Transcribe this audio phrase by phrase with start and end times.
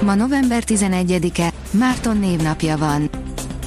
[0.00, 3.10] Ma november 11-e, Márton névnapja van.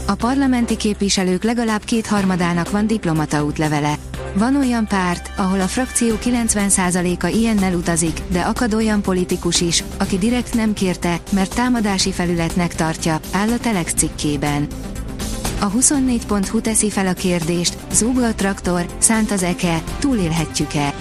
[0.08, 3.94] A parlamenti képviselők legalább kétharmadának van diplomata útlevele.
[4.34, 10.18] Van olyan párt, ahol a frakció 90%-a ilyennel utazik, de akad olyan politikus is, aki
[10.18, 14.68] direkt nem kérte, mert támadási felületnek tartja, áll a Telex cikkében.
[15.59, 20.93] A 24.hu teszi fel a kérdést, zúg a traktor, szánt az eke, túlélhetjük-e?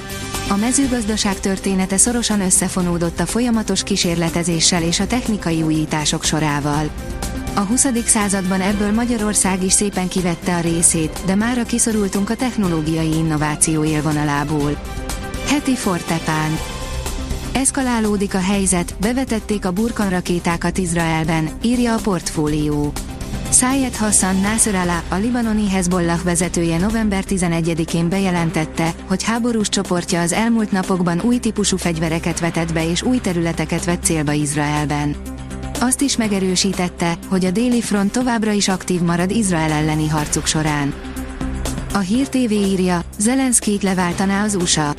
[0.51, 6.91] A mezőgazdaság története szorosan összefonódott a folyamatos kísérletezéssel és a technikai újítások sorával.
[7.55, 7.87] A 20.
[8.05, 14.81] században ebből Magyarország is szépen kivette a részét, de mára kiszorultunk a technológiai innováció élvonalából.
[15.47, 16.58] Heti Fortepán
[17.53, 22.92] Eszkalálódik a helyzet, bevetették a burkan rakétákat Izraelben, írja a portfólió.
[23.51, 30.33] Szájed Hassan Nasser Alá, a libanoni Hezbollah vezetője november 11-én bejelentette, hogy háborús csoportja az
[30.33, 35.17] elmúlt napokban új típusú fegyvereket vetett be és új területeket vett célba Izraelben.
[35.81, 40.95] Azt is megerősítette, hogy a déli front továbbra is aktív marad Izrael elleni harcuk során.
[41.93, 44.95] A Hír TV írja, Zelenszkijt leváltaná az USA.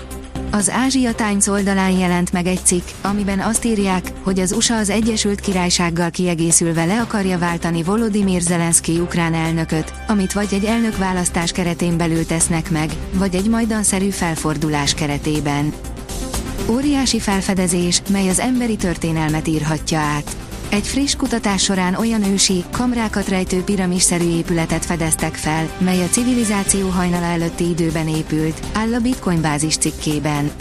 [0.51, 4.89] Az Ázsia Times oldalán jelent meg egy cikk, amiben azt írják, hogy az USA az
[4.89, 11.97] Egyesült Királysággal kiegészülve le akarja váltani Volodymyr Zelenszky ukrán elnököt, amit vagy egy elnökválasztás keretén
[11.97, 15.73] belül tesznek meg, vagy egy majdanszerű felfordulás keretében.
[16.69, 20.35] Óriási felfedezés, mely az emberi történelmet írhatja át.
[20.69, 26.87] Egy friss kutatás során olyan ősi, kamrákat rejtő piramisszerű épületet fedeztek fel, mely a civilizáció
[26.87, 30.51] hajnala előtti időben épült, áll a Bitcoin bázis cikkében.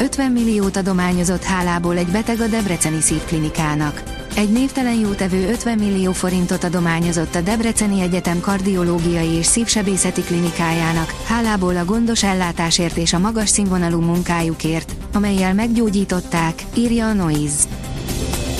[0.00, 4.02] 50 milliót adományozott hálából egy beteg a Debreceni szívklinikának.
[4.36, 11.76] Egy névtelen jótevő 50 millió forintot adományozott a Debreceni Egyetem kardiológiai és szívsebészeti klinikájának, hálából
[11.76, 17.83] a gondos ellátásért és a magas színvonalú munkájukért, amelyel meggyógyították, írja a Noise.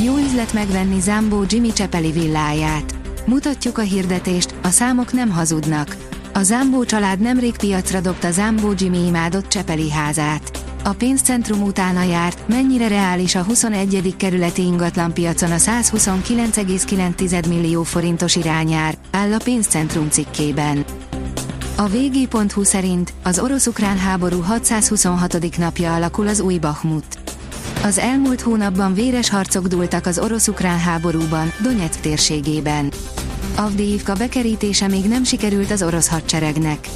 [0.02, 2.94] Jó üzlet megvenni Zambó Jimmy Csepeli villáját.
[3.26, 5.96] Mutatjuk a hirdetést, a számok nem hazudnak.
[6.32, 10.64] A Zambó család nemrég piacra dobta Zambó Jimmy imádott Csepeli házát.
[10.84, 14.14] A pénzcentrum utána járt, mennyire reális a 21.
[14.16, 20.84] kerületi ingatlanpiacon a 129,9 millió forintos irányár, áll a pénzcentrum cikkében.
[21.76, 25.56] A vg.hu szerint az orosz-ukrán háború 626.
[25.56, 27.23] napja alakul az új Bahmut.
[27.84, 32.92] Az elmúlt hónapban véres harcok dúltak az orosz-ukrán háborúban, Donetsk térségében.
[33.56, 36.88] Avdiivka bekerítése még nem sikerült az orosz hadseregnek.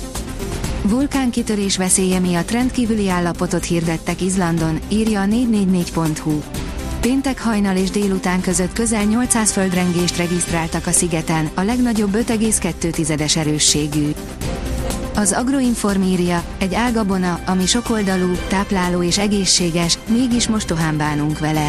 [0.82, 6.41] Vulkánkitörés veszélye miatt rendkívüli állapotot hirdettek Izlandon, írja a 444.hu.
[7.00, 14.10] Péntek hajnal és délután között közel 800 földrengést regisztráltak a szigeten, a legnagyobb 5,2-es erősségű.
[15.18, 21.68] Az Agroinform írja, egy ágabona, ami sokoldalú, tápláló és egészséges, mégis mostohán bánunk vele.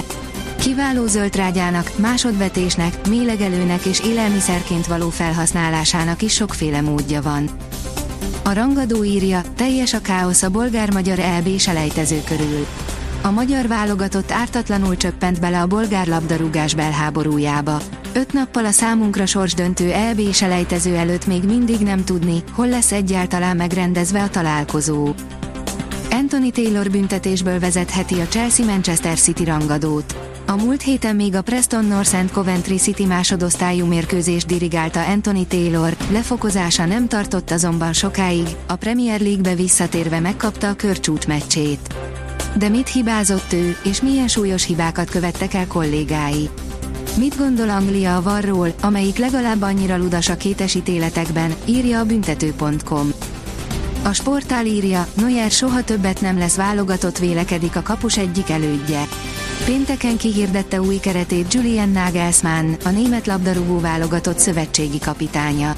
[0.59, 7.49] Kiváló zöldrágyának, másodvetésnek, mélegelőnek és élelmiszerként való felhasználásának is sokféle módja van.
[8.43, 12.65] A rangadó írja, teljes a káosz a bolgár-magyar EB selejtező körül.
[13.21, 17.81] A magyar válogatott ártatlanul csöppent bele a bolgár labdarúgás belháborújába.
[18.13, 23.55] Öt nappal a számunkra sorsdöntő EB selejtező előtt még mindig nem tudni, hol lesz egyáltalán
[23.55, 25.13] megrendezve a találkozó.
[26.11, 30.15] Anthony Taylor büntetésből vezetheti a Chelsea-Manchester City rangadót.
[30.47, 35.95] A múlt héten még a Preston North End Coventry City másodosztályú mérkőzést dirigálta Anthony Taylor,
[36.11, 41.95] lefokozása nem tartott azonban sokáig, a Premier League-be visszatérve megkapta a körcsút meccsét.
[42.57, 46.49] De mit hibázott ő, és milyen súlyos hibákat követtek el kollégái?
[47.19, 50.77] Mit gondol Anglia a varról, amelyik legalább annyira ludas a kétes
[51.65, 53.11] írja a büntető.com.
[54.03, 59.07] A sportál írja, Neuer soha többet nem lesz válogatott vélekedik a kapus egyik elődje.
[59.65, 65.75] Pénteken kihirdette új keretét Julian Nagelsmann, a német labdarúgó válogatott szövetségi kapitánya.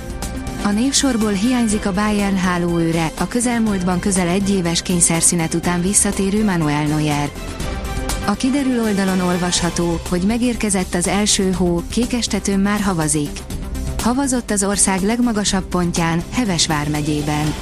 [0.63, 6.85] A névsorból hiányzik a Bayern hálóőre, a közelmúltban közel egy éves kényszerszünet után visszatérő Manuel
[6.85, 7.29] Neuer.
[8.25, 13.39] A kiderül oldalon olvasható, hogy megérkezett az első hó, kékestetőn már havazik.
[14.03, 17.53] Havazott az ország legmagasabb pontján, Hevesvár megyében.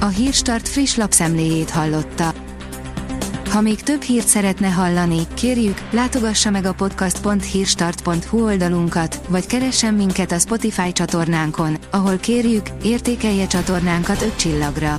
[0.00, 2.34] A Hírstart friss lapszemléjét hallotta.
[3.50, 10.32] Ha még több hírt szeretne hallani, kérjük, látogassa meg a podcast.hírstart.hu oldalunkat, vagy keressen minket
[10.32, 14.98] a Spotify csatornánkon, ahol kérjük, értékelje csatornánkat 5 csillagra.